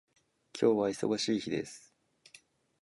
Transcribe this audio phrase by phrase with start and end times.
[0.59, 1.93] 今日は忙しい日です。